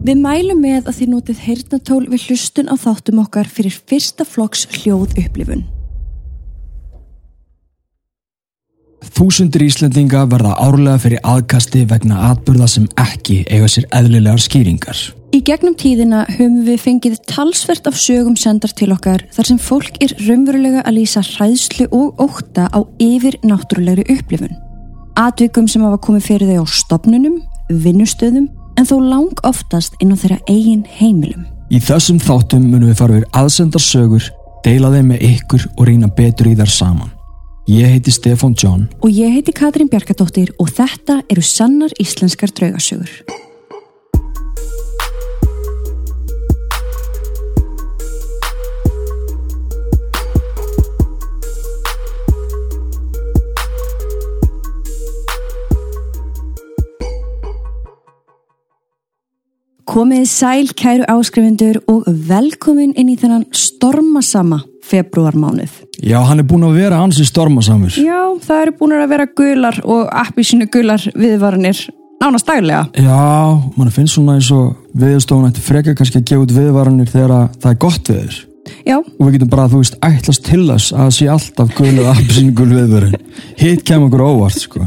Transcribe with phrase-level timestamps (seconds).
[0.00, 4.62] Við mælum með að þið notið heyrnatól við hlustun á þáttum okkar fyrir fyrsta flokks
[4.78, 5.66] hljóð upplifun.
[9.10, 15.02] Þúsundir Íslendinga verða árlega fyrir aðkasti vegna atburða sem ekki eiga sér eðlilegar skýringar.
[15.36, 20.00] Í gegnum tíðina höfum við fengið talsvert af sögum sendar til okkar þar sem fólk
[20.00, 24.56] er raunverulega að lýsa hræðslu og óta á yfir náttúrulegri upplifun.
[25.20, 27.36] Atvikum sem hafa komið fyrir þau á stopnunum,
[27.68, 28.48] vinnustöðum
[28.80, 31.44] en þó lang oftast inn á þeirra eigin heimilum.
[31.70, 34.30] Í þessum þáttum munum við fara við aðsendar sögur,
[34.64, 37.12] deila þeim með ykkur og reyna betur í þar saman.
[37.70, 43.12] Ég heiti Stefan John Og ég heiti Katrín Bjarkadóttir og þetta eru sannar íslenskar draugasögur.
[59.90, 65.72] Komiði sæl kæru áskrifundur og velkomin inn í þennan stormasama februarmánuð.
[66.06, 67.96] Já, hann er búin að vera ansi stormasamur.
[67.98, 71.82] Já, það eru búin að vera gular og appi sínu gular viðvaranir
[72.22, 72.84] nánast daglega.
[72.94, 77.36] Já, mann finnst svona eins og viðstofun ætti frekar kannski að gefa út viðvaranir þegar
[77.40, 78.40] að það er gott viður.
[78.86, 82.54] Já, Og við getum bara, þú veist, ætlast til þess að sé alltaf gulu appsínu
[82.54, 83.16] gul viðvörun.
[83.60, 84.86] Hitt kemur okkur óvart, sko.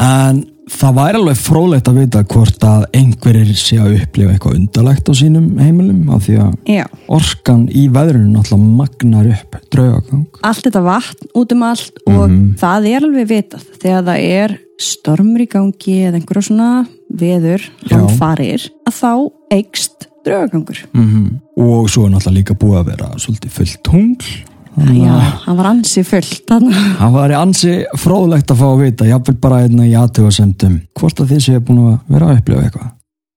[0.00, 5.10] En það væri alveg frólægt að vita hvort að einhverjir sé að upplifa eitthvað undarlegt
[5.10, 6.84] á sínum heimilum af því að já.
[7.18, 10.26] orkan í veðrunu náttúrulega magnar upp draugagang.
[10.42, 14.56] Allt þetta vatn út um allt og það er alveg vitað þegar það er
[14.86, 16.70] stormur í gangi eða einhverja svona
[17.16, 19.12] veður, hann farir, að þá
[19.54, 20.82] eikst draugagangur.
[20.92, 24.34] Mm Og svo er náttúrulega líka búið að vera svolítið fullt tungl.
[24.76, 25.14] Já,
[25.46, 26.50] hann var ansi fullt.
[26.50, 31.32] Það var ansi fróðlegt að fá að vita, jáfnvel bara einna í aðtöðasendum, hvort að
[31.32, 32.92] þið séu búin að vera að upplifa eitthvað.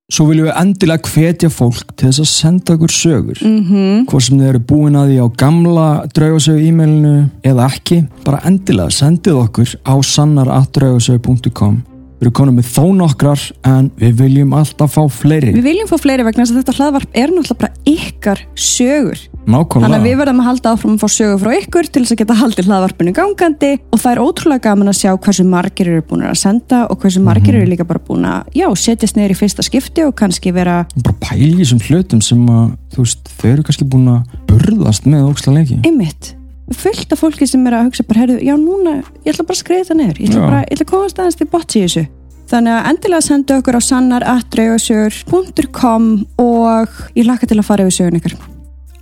[0.10, 3.42] Svo viljum við endilega hvetja fólk til þess að senda okkur sögur.
[3.46, 4.06] Mm -hmm.
[4.10, 8.90] Hvort sem þið eru búin að því á gamla draugasögu e-mailinu eða ekki, bara endilega
[8.90, 11.84] sendið okkur á sannaratdraugasögu.com.
[12.20, 15.54] Við erum konum með þó nokkrar en við viljum alltaf fá fleiri.
[15.54, 19.22] Við viljum fá fleiri vegna þess að þetta hlaðvarp er náttúrulega bara ykkar sögur.
[19.50, 19.86] Nákvæmlega.
[19.86, 22.20] Þannig að við verðum að halda áfram að fá sögur frá ykkur til þess að
[22.22, 23.72] geta haldið hlaðvarpinu gangandi.
[23.90, 27.22] Og það er ótrúlega gaman að sjá hversu margir eru búin að senda og hversu
[27.26, 30.76] margir eru líka bara búin að já, setjast neyri í fyrsta skipti og kannski vera
[31.00, 34.22] bara pæli þessum hlutum sem að þú veist, þau eru kannski búin að
[34.52, 36.24] burðast með óksla leiki einmitt.
[36.70, 39.64] Fullt af fólki sem er að hugsa bara, herðu, já núna, ég ætla bara að
[39.64, 40.46] skreiða það neður ég ætla Já.
[40.46, 42.04] bara, ég ætla að komast aðeins til botts í þessu.
[42.50, 46.04] Þannig að endilega sendu okkur á sannar.draugasögur.com
[46.46, 48.38] og ég laka til að fara yfir sögun ykkar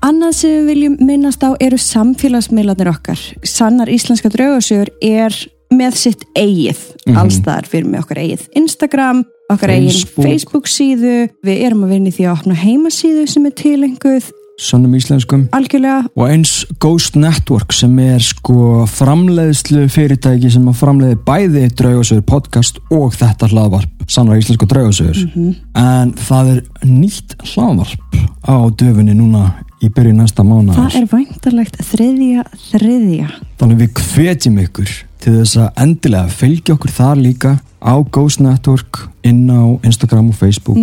[0.08, 3.20] Annað sem við viljum minnast á eru samfélagsmiðlarnir okkar.
[3.44, 5.36] Sannar íslenska draugasögur er
[5.74, 7.18] með sitt eigið Mhm.
[7.18, 10.18] allstaðar fyrir með okkar eigið Instagram, okkar Facebook.
[10.18, 11.30] eigin Facebook síðu.
[11.44, 16.08] Við erum að vinna í því að opna heimasíðu sem er tilenguð sönnum íslenskum algjörlega.
[16.18, 22.80] og eins Ghost Network sem er sko framleiðslu fyrirtæki sem að framleiði bæði draugasögur podcast
[22.90, 28.00] og þetta hlaðvarp sannra íslensku draugasögur en það er nýtt hlaðvarp
[28.48, 29.54] á döfunni núna
[29.84, 33.28] í byrju næsta mánu Það er væntarlegt þriðja þriðja.
[33.60, 39.04] þannig við hvetjum ykkur til þess að endilega fylgja okkur þar líka á Ghost Network
[39.28, 40.78] inn á Instagram og Facebook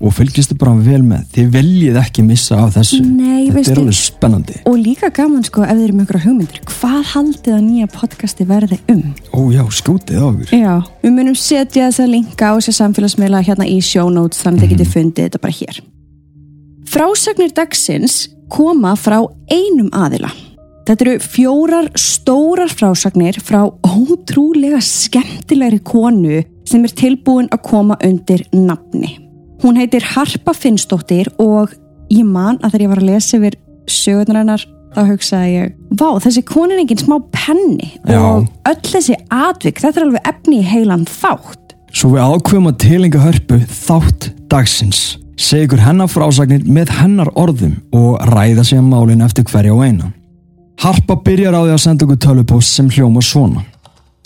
[0.00, 3.72] og fylgjast þið bara vel með þið viljið ekki missa af þessu Nei, þetta veistu-
[3.74, 6.60] er alveg spennandi Og líka gaman sko ef þið eru með ykkur hugmyndir.
[6.72, 9.02] Hvað haldið að nýja podcasti verði um?
[9.36, 10.74] ó já, skjótið á okkur Já,
[11.04, 14.68] við munum setja þess að linka á þessi samfélagsmiðla hérna í show notes þannig að
[14.68, 15.82] þið getið fundið þetta bara hér.
[16.90, 20.30] Frásagnir dagsins koma frá einum aðila.
[20.88, 28.42] Þetta eru fjórar stórar frásagnir frá ótrúlega skemmtilegri konu sem er tilbúin að koma undir
[28.50, 29.12] nafni.
[29.62, 31.76] Hún heitir Harpa Finnsdóttir og
[32.10, 36.08] ég man að þegar ég var að lesa yfir sögurnar hennar þá hugsaði ég, vá
[36.26, 38.18] þessi konu er engin smá penni Já.
[38.18, 41.76] og öll þessi atvik, þetta er alveg efni í heilan þátt.
[41.94, 45.19] Svo við ákveðum að tilenga hörpu þátt dagsins.
[45.40, 49.86] Segja ykkur hennar frásagnir með hennar orðum og ræða sig um málin eftir hverja og
[49.86, 50.10] eina.
[50.82, 53.62] Harpa byrjar á því að senda okkur tölvupost sem hljóma svona.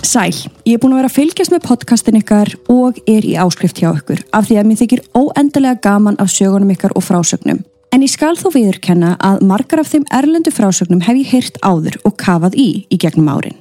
[0.02, 0.34] Sæl,
[0.66, 3.92] ég er búin að vera að fylgjast með podcastin ykkar og er í áskrift hjá
[3.92, 7.62] ykkur af því að mér þykir óendalega gaman af sögunum ykkar og frásögnum.
[7.94, 12.00] En ég skal þó viðurkenna að margar af þeim erlendu frásögnum hef ég heyrt áður
[12.02, 13.54] og kafað í í gegnum árin.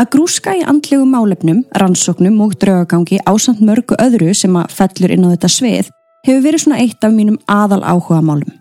[0.00, 5.28] Að grúska í andlegu málefnum, rannsóknum og draugagangi ásamt mörgu öðru sem að fellur inn
[5.28, 5.92] á þetta svið
[6.26, 8.54] hefur verið svona eitt af mínum aðal áhuga málum.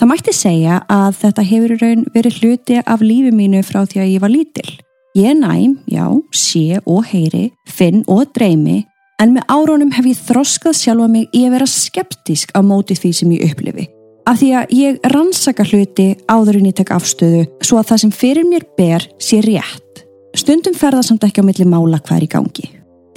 [0.00, 4.00] Það mætti segja að þetta hefur í raun verið hluti af lífi mínu frá því
[4.00, 4.70] að ég var lítil.
[5.18, 8.84] Ég næm, já, sé og heyri, finn og dreymi,
[9.20, 13.10] En með árónum hef ég þroskað sjálfa mig í að vera skeptísk á móti því
[13.18, 13.84] sem ég upplifi.
[14.24, 18.14] Af því að ég rannsaka hluti áður en ég tek afstöðu svo að það sem
[18.16, 20.04] fyrir mér ber sé rétt.
[20.40, 22.66] Stundum ferða samt ekki á milli mála hvað er í gangi.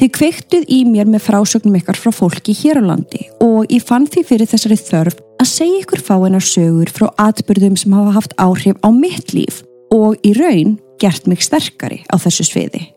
[0.01, 4.07] Þið kveiktuð í mér með frásögnum ykkar frá fólki hér á landi og ég fann
[4.09, 8.79] því fyrir þessari þörf að segja ykkur fáinnar sögur frá atbyrðum sem hafa haft áhrif
[8.81, 9.61] á mitt líf
[9.93, 12.87] og í raun gert mig sterkari á þessu sviði.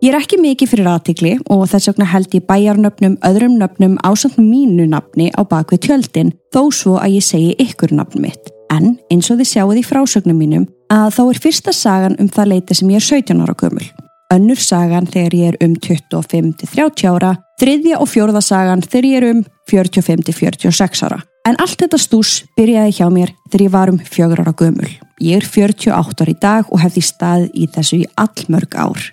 [0.00, 4.38] Ég er ekki mikið fyrir aðtikli og þess vegna held ég bæjarnöfnum öðrum nöfnum ásand
[4.40, 8.48] mínu nafni á bakvið tjöldin þó svo að ég segi ykkur nafn mitt.
[8.72, 12.54] En eins og þið sjáuð í frásögnum mínum að þá er fyrsta sagan um það
[12.54, 13.90] leiti sem ég er 17 ára gömul.
[14.30, 19.26] Önnur sagan þegar ég er um 25-30 ára, þriðja og fjórða sagan þegar ég er
[19.32, 19.40] um
[19.70, 21.18] 45-46 ára.
[21.48, 24.90] En allt þetta stús byrjaði hjá mér þegar ég var um fjögur ára gömul.
[25.18, 29.10] Ég er 48 ára í dag og hefði stað í þessu í allmörg ár.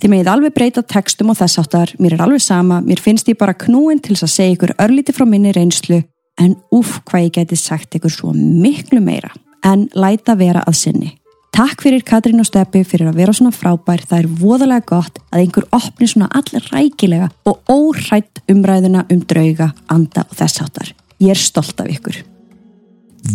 [0.00, 3.36] Þið megið alveg breyta textum og þess áttar, mér er alveg sama, mér finnst ég
[3.40, 5.98] bara knúin til að segja ykkur örlíti frá minni reynslu,
[6.40, 9.34] en uff hvað ég geti sagt ykkur svo miklu meira,
[9.66, 11.10] en læta vera að sinni.
[11.60, 15.42] Takk fyrir Katrín og Steppi fyrir að vera svona frábær, það er voðalega gott að
[15.42, 20.94] einhver opni svona allir rækilega og óhrætt umræðuna um drauga, anda og þess áttar.
[21.20, 22.16] Ég er stolt af ykkur.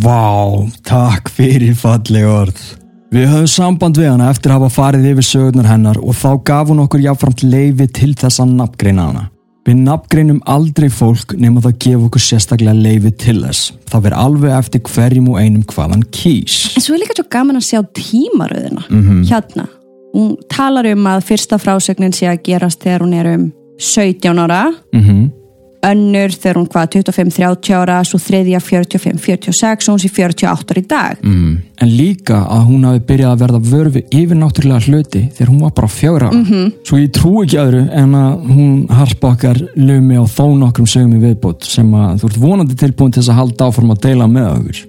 [0.02, 2.66] Vá, takk fyrir falleg orð.
[3.14, 6.74] Við höfum samband við hana eftir að hafa farið yfir sögurnar hennar og þá gaf
[6.74, 9.28] hún okkur jáfnframt leifi til þess að nafngreina hana.
[9.66, 13.72] Við nafngreinum aldrei fólk nema það gefa okkur sérstaklega leifi til þess.
[13.90, 16.58] Það verður alveg eftir hverjum og einum hvaðan kýs.
[16.78, 19.24] En svo er líka svo gaman að sjá tímaröðina mm -hmm.
[19.32, 19.66] hérna.
[20.14, 24.74] Hún talar um að fyrsta frásögnin sé að gerast þegar hún er um 17 ára.
[24.94, 25.12] Mhm.
[25.12, 25.45] Mm
[25.90, 30.88] önnur þegar hún hvað 25-30 ára, svo þriðja 45-46 og hún sé 48 ára í
[30.90, 31.54] dag mm.
[31.84, 35.74] En líka að hún hafi byrjað að verða vörfi yfir náttúrulega hluti þegar hún var
[35.76, 36.72] bara fjögra mm -hmm.
[36.88, 41.18] svo ég trú ekki öðru en að hún harpa okkar lumi á þó nokkrum sögum
[41.18, 44.28] í viðbót sem að þú ert vonandi tilbúin til þess að halda áform að deila
[44.28, 44.86] með okkur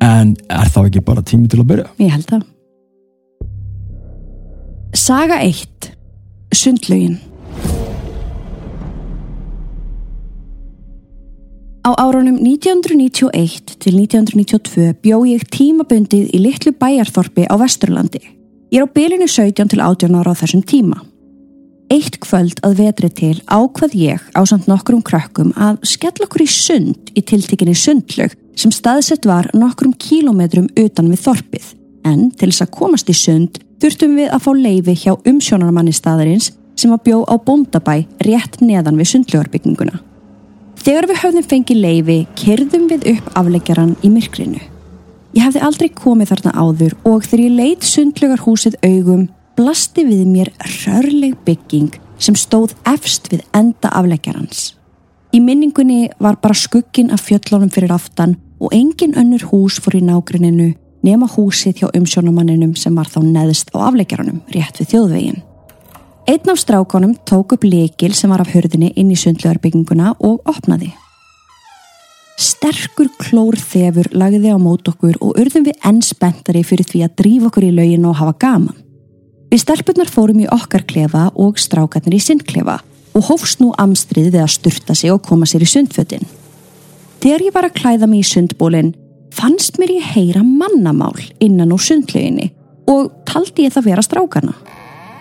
[0.00, 1.86] en er þá ekki bara tími til að byrja?
[1.98, 2.42] Ég held það
[4.94, 5.90] Saga 1
[6.54, 7.18] Sundlögin
[11.88, 18.20] Á árunum 1991 til 1992 bjó ég tímabundið í litlu bæjarþorpi á Vesturlandi.
[18.68, 20.98] Ég er á bylinu 17 til 18 ára á þessum tíma.
[21.88, 26.48] Eitt kvöld að vetri til ákvað ég á samt nokkrum krökkum að skell okkur í
[26.52, 31.70] sund í tiltekinni sundlög sem staðsett var nokkrum kílometrum utan við þorpið.
[32.04, 36.52] En til þess að komast í sund þurftum við að fá leifi hjá umsjónarmanni staðarins
[36.76, 40.02] sem að bjó á bóndabæ rétt neðan við sundlögarbygginguna.
[40.78, 44.60] Þegar við höfðum fengið leifi kerðum við upp afleggjaran í myrkrinu.
[45.36, 49.26] Ég hefði aldrei komið þarna áður og þegar ég leitt sundlegar húsið augum
[49.58, 50.52] blasti við mér
[50.84, 54.72] rörleg bygging sem stóð efst við enda afleggjarans.
[55.34, 60.04] Í minningunni var bara skuggin af fjöllunum fyrir aftan og engin önnur hús fór í
[60.06, 60.72] nágrinninu
[61.04, 65.42] nema húsið hjá umsjónumanninum sem var þá neðist á afleggjaranum rétt við þjóðveginn.
[66.28, 70.90] Einn af strákonum tók upp lekil sem var af hörðinni inn í sundlegarbygginguna og opnaði.
[72.36, 77.14] Sterkur klór þefur lagði á mót okkur og urðum við enn spenntari fyrir því að
[77.22, 78.76] drífa okkur í lauginu og hafa gaman.
[79.48, 82.76] Við stelpunar fórum í okkar klefa og strákarnir í sundklefa
[83.16, 86.28] og hófst nú amstrið við að sturta sig og koma sér í sundfötin.
[87.24, 88.92] Þegar ég var að klæða mig í sundbólinn
[89.32, 92.52] fannst mér ég heyra mannamál innan úr sundleginni
[92.84, 94.58] og taldi ég það vera strákarna.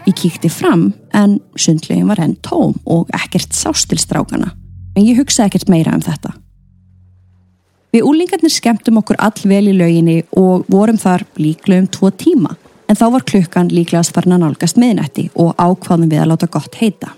[0.07, 4.53] Ég kíkti fram en sundlegin var henn tóm og ekkert sástilstrákana
[4.95, 6.31] en ég hugsaði ekkert meira um þetta.
[7.91, 12.55] Við úlingarnir skemmtum okkur all vel í lauginni og vorum þar líklega um tvo tíma
[12.87, 16.79] en þá var klukkan líklegast farin að nálgast meðnætti og ákváðum við að láta gott
[16.79, 17.11] heita.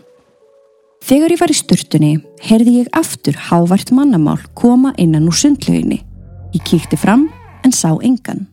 [1.05, 2.13] Þegar ég var í sturtunni
[2.45, 6.01] heyrði ég aftur hávært mannamál koma innan úr sundlauginni.
[6.57, 7.29] Ég kíkti fram
[7.63, 8.47] en sá engan.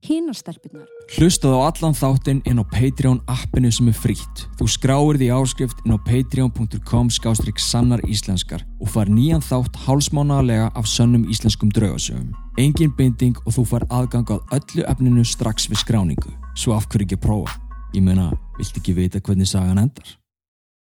[0.00, 4.44] Hínastelpunar Hlustaðu á allan þáttinn inn á Patreon appinu sem er frítt.
[4.60, 10.70] Þú skráir því áskrift inn á patreon.com skástrygg sannar íslenskar og far nýjan þátt hálsmánaðarlega
[10.70, 12.30] af sönnum íslenskum draugasögum.
[12.62, 16.30] Engin binding og þú far aðgang á öllu efninu strax við skráningu.
[16.54, 17.58] Svo af hverju ekki prófa?
[17.90, 20.19] Ég meina, vilt ekki vita hvernig sagan endar?